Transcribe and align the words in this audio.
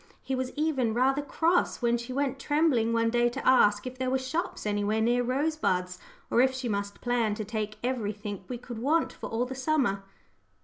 He 0.23 0.33
was 0.33 0.51
even 0.55 0.95
rather 0.95 1.21
cross 1.21 1.79
when 1.79 1.95
she 1.95 2.11
went 2.11 2.39
trembling 2.39 2.91
one 2.91 3.11
day 3.11 3.29
to 3.29 3.47
ask 3.47 3.85
if 3.85 3.99
there 3.99 4.09
were 4.09 4.17
shops 4.17 4.65
anywhere 4.65 4.99
near 4.99 5.21
Rosebuds, 5.21 5.99
or 6.31 6.41
if 6.41 6.55
she 6.55 6.67
must 6.67 7.01
plan 7.01 7.35
to 7.35 7.45
take 7.45 7.77
everything 7.83 8.43
we 8.47 8.57
could 8.57 8.79
want 8.79 9.13
for 9.13 9.29
all 9.29 9.45
the 9.45 9.53
summer. 9.53 10.01